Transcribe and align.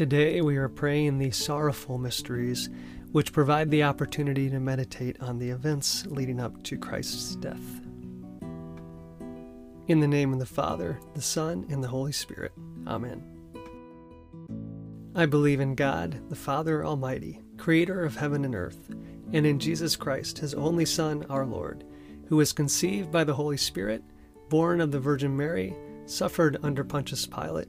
Today 0.00 0.40
we 0.40 0.56
are 0.56 0.70
praying 0.70 1.18
the 1.18 1.30
sorrowful 1.30 1.98
mysteries, 1.98 2.70
which 3.12 3.34
provide 3.34 3.70
the 3.70 3.82
opportunity 3.82 4.48
to 4.48 4.58
meditate 4.58 5.20
on 5.20 5.38
the 5.38 5.50
events 5.50 6.06
leading 6.06 6.40
up 6.40 6.62
to 6.62 6.78
Christ's 6.78 7.36
death. 7.36 7.82
In 9.88 10.00
the 10.00 10.08
name 10.08 10.32
of 10.32 10.38
the 10.38 10.46
Father, 10.46 10.98
the 11.12 11.20
Son, 11.20 11.66
and 11.68 11.84
the 11.84 11.88
Holy 11.88 12.12
Spirit. 12.12 12.52
Amen. 12.86 13.22
I 15.14 15.26
believe 15.26 15.60
in 15.60 15.74
God, 15.74 16.30
the 16.30 16.34
Father 16.34 16.82
Almighty, 16.82 17.42
creator 17.58 18.02
of 18.02 18.16
heaven 18.16 18.46
and 18.46 18.54
earth, 18.54 18.94
and 19.34 19.44
in 19.44 19.58
Jesus 19.58 19.96
Christ, 19.96 20.38
his 20.38 20.54
only 20.54 20.86
Son, 20.86 21.26
our 21.28 21.44
Lord, 21.44 21.84
who 22.28 22.36
was 22.36 22.54
conceived 22.54 23.12
by 23.12 23.24
the 23.24 23.34
Holy 23.34 23.58
Spirit, 23.58 24.02
born 24.48 24.80
of 24.80 24.92
the 24.92 24.98
Virgin 24.98 25.36
Mary, 25.36 25.76
suffered 26.06 26.56
under 26.62 26.84
Pontius 26.84 27.26
Pilate 27.26 27.68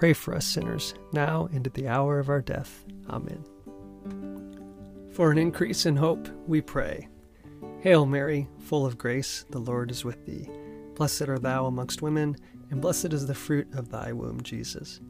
pray 0.00 0.14
for 0.14 0.34
us 0.34 0.46
sinners, 0.46 0.94
now 1.12 1.46
and 1.52 1.66
at 1.66 1.74
the 1.74 1.86
hour 1.86 2.18
of 2.18 2.30
our 2.30 2.40
death. 2.40 2.86
Amen. 3.10 3.44
For 5.12 5.30
an 5.30 5.36
increase 5.36 5.84
in 5.84 5.94
hope, 5.94 6.26
we 6.46 6.62
pray. 6.62 7.06
Hail 7.80 8.06
Mary, 8.06 8.48
full 8.60 8.86
of 8.86 8.96
grace, 8.96 9.44
the 9.50 9.58
Lord 9.58 9.90
is 9.90 10.02
with 10.02 10.24
thee. 10.24 10.48
Blessed 10.94 11.28
art 11.28 11.42
thou 11.42 11.66
amongst 11.66 12.00
women, 12.00 12.34
and 12.70 12.80
blessed 12.80 13.12
is 13.12 13.26
the 13.26 13.34
fruit 13.34 13.68
of 13.74 13.90
thy 13.90 14.10
womb, 14.14 14.40
Jesus. 14.40 15.02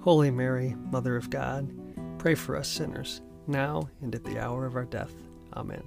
Holy 0.00 0.30
Mary, 0.30 0.74
Mother 0.90 1.16
of 1.16 1.28
God, 1.28 1.70
pray 2.18 2.34
for 2.34 2.56
us 2.56 2.68
sinners, 2.68 3.20
now 3.46 3.86
and 4.00 4.14
at 4.14 4.24
the 4.24 4.38
hour 4.38 4.64
of 4.64 4.76
our 4.76 4.86
death. 4.86 5.12
Amen. 5.52 5.82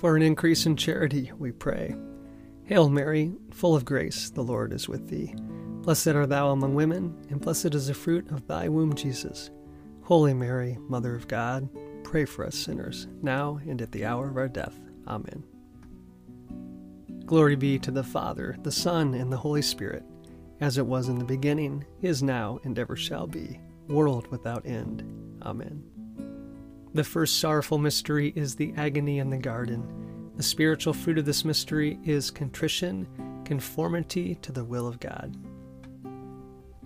For 0.00 0.16
an 0.16 0.22
increase 0.22 0.66
in 0.66 0.74
charity, 0.74 1.30
we 1.38 1.52
pray. 1.52 1.94
Hail 2.64 2.88
Mary, 2.88 3.34
full 3.52 3.76
of 3.76 3.84
grace, 3.84 4.30
the 4.30 4.42
Lord 4.42 4.72
is 4.72 4.88
with 4.88 5.08
thee. 5.08 5.32
Blessed 5.88 6.08
art 6.08 6.28
thou 6.28 6.50
among 6.50 6.74
women, 6.74 7.16
and 7.30 7.40
blessed 7.40 7.74
is 7.74 7.86
the 7.86 7.94
fruit 7.94 8.30
of 8.30 8.46
thy 8.46 8.68
womb, 8.68 8.94
Jesus. 8.94 9.48
Holy 10.02 10.34
Mary, 10.34 10.76
Mother 10.86 11.14
of 11.14 11.26
God, 11.28 11.66
pray 12.04 12.26
for 12.26 12.44
us 12.44 12.56
sinners, 12.56 13.06
now 13.22 13.58
and 13.66 13.80
at 13.80 13.90
the 13.90 14.04
hour 14.04 14.28
of 14.28 14.36
our 14.36 14.48
death. 14.48 14.78
Amen. 15.06 15.42
Glory 17.24 17.56
be 17.56 17.78
to 17.78 17.90
the 17.90 18.04
Father, 18.04 18.58
the 18.64 18.70
Son, 18.70 19.14
and 19.14 19.32
the 19.32 19.38
Holy 19.38 19.62
Spirit, 19.62 20.04
as 20.60 20.76
it 20.76 20.84
was 20.84 21.08
in 21.08 21.18
the 21.18 21.24
beginning, 21.24 21.86
is 22.02 22.22
now, 22.22 22.60
and 22.64 22.78
ever 22.78 22.94
shall 22.94 23.26
be, 23.26 23.58
world 23.88 24.26
without 24.26 24.66
end. 24.66 25.02
Amen. 25.40 25.82
The 26.92 27.02
first 27.02 27.38
sorrowful 27.40 27.78
mystery 27.78 28.34
is 28.36 28.54
the 28.54 28.74
agony 28.76 29.20
in 29.20 29.30
the 29.30 29.38
garden. 29.38 30.30
The 30.36 30.42
spiritual 30.42 30.92
fruit 30.92 31.16
of 31.16 31.24
this 31.24 31.46
mystery 31.46 31.98
is 32.04 32.30
contrition, 32.30 33.08
conformity 33.46 34.34
to 34.42 34.52
the 34.52 34.64
will 34.64 34.86
of 34.86 35.00
God. 35.00 35.34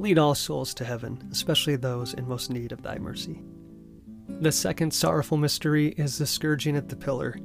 lead 0.00 0.18
all 0.18 0.34
souls 0.34 0.72
to 0.74 0.84
heaven, 0.84 1.28
especially 1.30 1.76
those 1.76 2.14
in 2.14 2.26
most 2.26 2.50
need 2.50 2.72
of 2.72 2.82
thy 2.82 2.98
mercy. 2.98 3.42
The 4.40 4.50
second 4.50 4.92
sorrowful 4.94 5.36
mystery 5.36 5.88
is 5.98 6.16
the 6.16 6.26
scourging 6.26 6.74
at 6.76 6.88
the 6.88 6.96
pillar. 6.96 7.36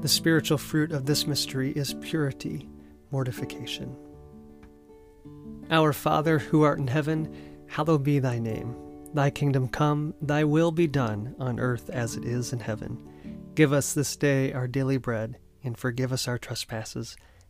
The 0.00 0.08
spiritual 0.08 0.56
fruit 0.56 0.92
of 0.92 1.04
this 1.04 1.26
mystery 1.26 1.72
is 1.72 1.94
purity, 2.00 2.66
mortification. 3.10 3.94
Our 5.70 5.92
Father, 5.92 6.38
who 6.38 6.62
art 6.62 6.78
in 6.78 6.86
heaven, 6.86 7.64
hallowed 7.66 8.04
be 8.04 8.18
thy 8.18 8.38
name. 8.38 8.74
Thy 9.12 9.28
kingdom 9.28 9.68
come, 9.68 10.14
thy 10.22 10.44
will 10.44 10.70
be 10.70 10.86
done, 10.86 11.34
on 11.38 11.60
earth 11.60 11.90
as 11.90 12.16
it 12.16 12.24
is 12.24 12.54
in 12.54 12.60
heaven. 12.60 12.98
Give 13.54 13.74
us 13.74 13.92
this 13.92 14.16
day 14.16 14.52
our 14.54 14.66
daily 14.66 14.96
bread, 14.96 15.36
and 15.62 15.76
forgive 15.76 16.12
us 16.12 16.26
our 16.26 16.38
trespasses, 16.38 17.16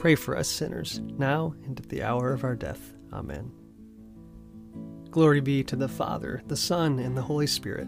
pray 0.00 0.16
for 0.16 0.36
us 0.36 0.48
sinners, 0.48 1.00
now 1.18 1.54
and 1.64 1.78
at 1.78 1.88
the 1.88 2.02
hour 2.02 2.32
of 2.32 2.42
our 2.42 2.56
death. 2.56 2.94
Amen. 3.12 3.52
Glory 5.10 5.40
be 5.40 5.62
to 5.62 5.76
the 5.76 5.88
Father, 5.88 6.42
the 6.48 6.56
Son, 6.56 6.98
and 6.98 7.16
the 7.16 7.22
Holy 7.22 7.46
Spirit 7.46 7.86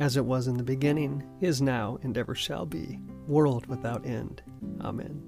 as 0.00 0.16
it 0.16 0.24
was 0.24 0.48
in 0.48 0.56
the 0.56 0.62
beginning, 0.62 1.22
is 1.40 1.62
now, 1.62 1.98
and 2.02 2.16
ever 2.18 2.34
shall 2.34 2.66
be, 2.66 3.00
world 3.26 3.66
without 3.66 4.04
end. 4.04 4.42
Amen. 4.80 5.22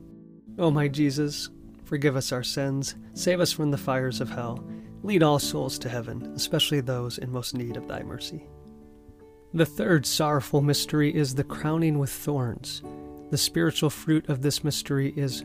O 0.59 0.71
my 0.71 0.89
Jesus, 0.89 1.51
forgive 1.85 2.17
us 2.17 2.33
our 2.33 2.43
sins, 2.43 2.97
save 3.15 3.41
us 3.41 3.53
from 3.53 3.71
the 3.71 3.79
fires 3.79 4.21
of 4.21 4.31
hell, 4.31 4.65
lead 5.03 5.23
all 5.23 5.39
souls 5.39 5.79
to 5.79 5.89
heaven, 5.89 6.33
especially 6.35 6.81
those 6.81 7.19
in 7.19 7.31
most 7.31 7.55
need 7.55 7.77
of 7.77 7.87
thy 7.87 8.03
mercy. 8.03 8.47
The 9.55 9.67
third 9.67 10.05
sorrowful 10.05 10.61
mystery 10.61 11.15
is 11.15 11.35
the 11.35 11.45
crowning 11.45 11.99
with 11.99 12.11
thorns. 12.11 12.83
The 13.31 13.39
spiritual 13.39 13.91
fruit 13.91 14.29
of 14.29 14.43
this 14.43 14.65
mystery 14.65 15.13
is 15.17 15.45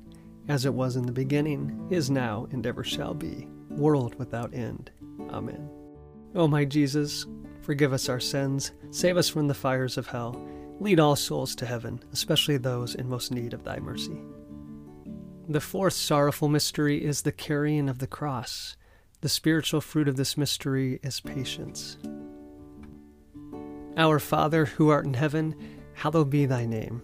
as 0.47 0.65
it 0.65 0.73
was 0.73 0.95
in 0.95 1.05
the 1.05 1.11
beginning, 1.11 1.87
is 1.89 2.09
now, 2.09 2.47
and 2.51 2.65
ever 2.65 2.83
shall 2.83 3.13
be, 3.13 3.47
world 3.69 4.15
without 4.15 4.53
end. 4.53 4.91
Amen. 5.29 5.69
O 6.35 6.47
my 6.47 6.65
Jesus, 6.65 7.25
forgive 7.61 7.93
us 7.93 8.09
our 8.09 8.19
sins, 8.19 8.71
save 8.89 9.17
us 9.17 9.29
from 9.29 9.47
the 9.47 9.53
fires 9.53 9.97
of 9.97 10.07
hell, 10.07 10.41
lead 10.79 10.99
all 10.99 11.15
souls 11.15 11.55
to 11.55 11.65
heaven, 11.65 12.01
especially 12.11 12.57
those 12.57 12.95
in 12.95 13.07
most 13.07 13.31
need 13.31 13.53
of 13.53 13.63
thy 13.63 13.79
mercy. 13.79 14.17
The 15.47 15.59
fourth 15.59 15.93
sorrowful 15.93 16.47
mystery 16.47 17.03
is 17.03 17.21
the 17.21 17.31
carrying 17.31 17.89
of 17.89 17.99
the 17.99 18.07
cross. 18.07 18.77
The 19.21 19.29
spiritual 19.29 19.81
fruit 19.81 20.07
of 20.07 20.15
this 20.15 20.37
mystery 20.37 20.99
is 21.03 21.19
patience. 21.19 21.97
Our 23.97 24.17
Father, 24.19 24.65
who 24.65 24.89
art 24.89 25.05
in 25.05 25.13
heaven, 25.13 25.55
hallowed 25.93 26.29
be 26.29 26.45
thy 26.45 26.65
name. 26.65 27.03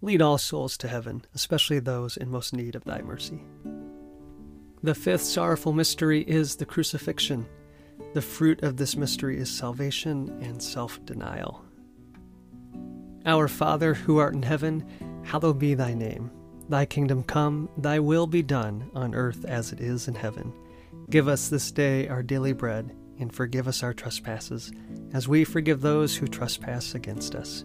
lead 0.00 0.22
all 0.22 0.38
souls 0.38 0.76
to 0.78 0.88
heaven, 0.88 1.22
especially 1.34 1.78
those 1.78 2.16
in 2.16 2.30
most 2.30 2.52
need 2.52 2.74
of 2.74 2.84
thy 2.84 3.00
mercy. 3.02 3.40
The 4.82 4.94
fifth 4.94 5.24
sorrowful 5.24 5.72
mystery 5.72 6.22
is 6.22 6.56
the 6.56 6.66
crucifixion. 6.66 7.46
The 8.14 8.22
fruit 8.22 8.62
of 8.62 8.76
this 8.76 8.96
mystery 8.96 9.38
is 9.38 9.50
salvation 9.50 10.38
and 10.40 10.62
self 10.62 11.04
denial. 11.04 11.64
Our 13.26 13.48
Father, 13.48 13.94
who 13.94 14.18
art 14.18 14.34
in 14.34 14.42
heaven, 14.42 15.22
hallowed 15.24 15.58
be 15.58 15.74
thy 15.74 15.94
name. 15.94 16.30
Thy 16.68 16.86
kingdom 16.86 17.22
come, 17.24 17.68
thy 17.76 17.98
will 17.98 18.26
be 18.26 18.42
done, 18.42 18.90
on 18.94 19.14
earth 19.14 19.44
as 19.44 19.72
it 19.72 19.80
is 19.80 20.06
in 20.06 20.14
heaven. 20.14 20.52
Give 21.10 21.26
us 21.26 21.48
this 21.48 21.72
day 21.72 22.08
our 22.08 22.22
daily 22.22 22.52
bread, 22.52 22.94
and 23.18 23.34
forgive 23.34 23.66
us 23.66 23.82
our 23.82 23.92
trespasses, 23.92 24.70
as 25.12 25.26
we 25.26 25.44
forgive 25.44 25.80
those 25.80 26.14
who 26.14 26.28
trespass 26.28 26.94
against 26.94 27.34
us. 27.34 27.64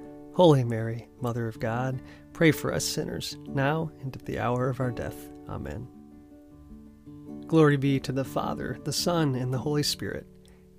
Holy 0.33 0.63
Mary, 0.63 1.07
Mother 1.21 1.47
of 1.47 1.59
God, 1.59 2.01
pray 2.33 2.51
for 2.51 2.73
us 2.73 2.85
sinners, 2.85 3.37
now 3.47 3.91
and 4.01 4.15
at 4.15 4.25
the 4.25 4.39
hour 4.39 4.69
of 4.69 4.79
our 4.79 4.91
death. 4.91 5.29
Amen. 5.49 5.87
Glory 7.47 7.77
be 7.77 7.99
to 7.99 8.11
the 8.11 8.23
Father, 8.23 8.77
the 8.85 8.93
Son, 8.93 9.35
and 9.35 9.53
the 9.53 9.57
Holy 9.57 9.83
Spirit 9.83 10.25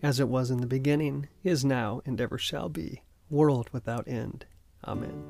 as 0.02 0.18
it 0.18 0.28
was 0.28 0.50
in 0.50 0.60
the 0.60 0.66
beginning, 0.66 1.28
is 1.44 1.64
now, 1.64 2.02
and 2.04 2.20
ever 2.20 2.36
shall 2.36 2.68
be, 2.68 3.02
world 3.30 3.70
without 3.72 4.08
end. 4.08 4.44
Amen. 4.84 5.22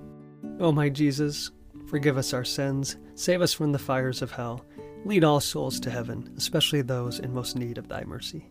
O 0.59 0.73
my 0.73 0.89
Jesus, 0.89 1.51
forgive 1.89 2.17
us 2.17 2.33
our 2.33 2.45
sins, 2.45 2.97
save 3.15 3.43
us 3.43 3.53
from 3.53 3.73
the 3.73 3.79
fires 3.79 4.23
of 4.23 4.33
hell, 4.33 4.65
lead 5.05 5.25
all 5.25 5.41
souls 5.41 5.79
to 5.81 5.91
heaven, 5.91 6.33
especially 6.37 6.81
those 6.81 7.19
in 7.19 7.35
most 7.35 7.57
need 7.57 7.77
of 7.77 7.89
thy 7.89 8.03
mercy. 8.05 8.49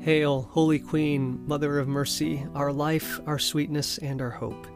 Hail, 0.00 0.42
Holy 0.42 0.78
Queen, 0.78 1.46
Mother 1.46 1.78
of 1.78 1.88
Mercy, 1.88 2.46
our 2.54 2.72
life, 2.72 3.18
our 3.26 3.38
sweetness, 3.38 3.98
and 3.98 4.22
our 4.22 4.30
hope. 4.30 4.66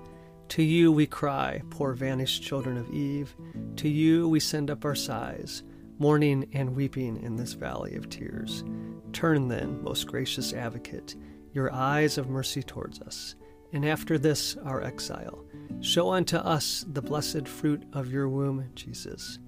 To 0.48 0.62
you 0.62 0.90
we 0.90 1.06
cry, 1.06 1.62
poor 1.70 1.94
vanished 1.94 2.42
children 2.42 2.76
of 2.76 2.90
Eve. 2.90 3.34
To 3.76 3.88
you 3.88 4.28
we 4.28 4.40
send 4.40 4.70
up 4.70 4.84
our 4.84 4.96
sighs, 4.96 5.62
mourning 6.00 6.48
and 6.52 6.74
weeping 6.74 7.22
in 7.22 7.36
this 7.36 7.52
valley 7.52 7.94
of 7.94 8.08
tears. 8.08 8.64
Turn 9.12 9.46
then, 9.46 9.82
most 9.84 10.08
gracious 10.08 10.52
advocate, 10.52 11.14
your 11.52 11.72
eyes 11.72 12.18
of 12.18 12.28
mercy 12.28 12.62
towards 12.62 13.00
us, 13.00 13.36
and 13.72 13.84
after 13.84 14.18
this 14.18 14.56
our 14.64 14.82
exile, 14.82 15.44
show 15.80 16.10
unto 16.10 16.36
us 16.38 16.84
the 16.88 17.02
blessed 17.02 17.46
fruit 17.46 17.84
of 17.92 18.10
your 18.10 18.28
womb, 18.28 18.68
Jesus. 18.74 19.38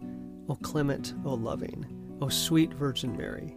O 0.48 0.54
clement, 0.54 1.14
O 1.24 1.34
loving, 1.34 1.86
O 2.20 2.28
sweet 2.28 2.72
Virgin 2.74 3.16
Mary, 3.16 3.56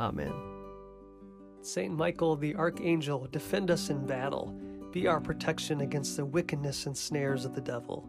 Amen. 0.00 0.32
Saint 1.60 1.94
Michael 1.94 2.36
the 2.36 2.54
Archangel, 2.56 3.28
defend 3.30 3.70
us 3.70 3.90
in 3.90 4.06
battle. 4.06 4.58
Be 4.92 5.06
our 5.06 5.20
protection 5.20 5.82
against 5.82 6.16
the 6.16 6.24
wickedness 6.24 6.86
and 6.86 6.96
snares 6.96 7.44
of 7.44 7.54
the 7.54 7.60
devil. 7.60 8.08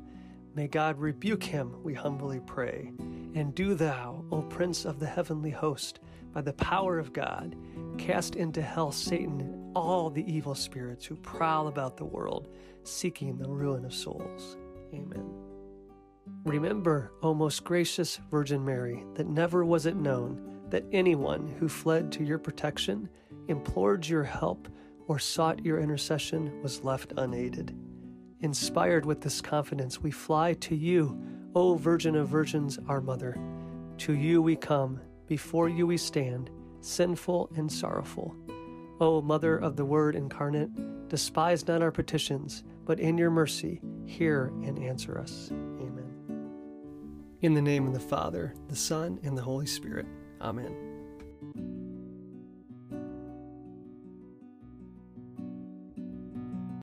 May 0.55 0.67
God 0.67 0.97
rebuke 0.97 1.43
him, 1.43 1.75
we 1.83 1.93
humbly 1.93 2.39
pray. 2.45 2.93
And 3.35 3.53
do 3.53 3.73
thou, 3.73 4.23
O 4.31 4.41
Prince 4.41 4.85
of 4.85 4.99
the 4.99 5.05
heavenly 5.05 5.49
host, 5.49 5.99
by 6.33 6.41
the 6.41 6.53
power 6.53 6.97
of 6.97 7.11
God, 7.11 7.55
cast 7.97 8.35
into 8.35 8.61
hell 8.61 8.91
Satan 8.91 9.41
and 9.41 9.75
all 9.75 10.09
the 10.09 10.29
evil 10.31 10.55
spirits 10.55 11.05
who 11.05 11.15
prowl 11.17 11.67
about 11.67 11.97
the 11.97 12.05
world, 12.05 12.47
seeking 12.83 13.37
the 13.37 13.49
ruin 13.49 13.83
of 13.83 13.93
souls. 13.93 14.57
Amen. 14.93 15.29
Remember, 16.45 17.11
O 17.21 17.33
most 17.33 17.63
gracious 17.63 18.19
Virgin 18.29 18.63
Mary, 18.63 19.03
that 19.15 19.27
never 19.27 19.63
was 19.65 19.85
it 19.85 19.95
known 19.95 20.60
that 20.71 20.85
anyone 20.91 21.47
who 21.59 21.69
fled 21.69 22.11
to 22.13 22.23
your 22.23 22.39
protection, 22.39 23.09
implored 23.47 24.07
your 24.07 24.23
help, 24.23 24.67
or 25.07 25.19
sought 25.19 25.65
your 25.65 25.79
intercession 25.79 26.61
was 26.61 26.83
left 26.83 27.13
unaided. 27.17 27.75
Inspired 28.39 29.05
with 29.05 29.21
this 29.21 29.41
confidence, 29.41 30.01
we 30.01 30.09
fly 30.09 30.53
to 30.53 30.75
you, 30.75 31.21
O 31.53 31.75
Virgin 31.75 32.15
of 32.15 32.27
Virgins, 32.27 32.79
our 32.87 33.01
Mother. 33.01 33.37
To 33.99 34.13
you 34.13 34.41
we 34.41 34.55
come, 34.55 34.99
before 35.27 35.69
you 35.69 35.85
we 35.85 35.97
stand, 35.97 36.49
sinful 36.79 37.51
and 37.55 37.71
sorrowful. 37.71 38.35
O 38.99 39.21
Mother 39.21 39.57
of 39.57 39.75
the 39.75 39.85
Word 39.85 40.15
incarnate, 40.15 40.69
despise 41.09 41.67
not 41.67 41.81
our 41.81 41.91
petitions, 41.91 42.63
but 42.85 42.99
in 42.99 43.17
your 43.17 43.31
mercy 43.31 43.81
hear 44.05 44.53
and 44.63 44.79
answer 44.79 45.19
us. 45.19 45.49
Amen. 45.51 46.11
In 47.41 47.53
the 47.53 47.61
name 47.61 47.85
of 47.85 47.93
the 47.93 47.99
Father, 47.99 48.55
the 48.69 48.75
Son, 48.75 49.19
and 49.23 49.37
the 49.37 49.41
Holy 49.41 49.65
Spirit. 49.65 50.05
Amen. 50.41 50.90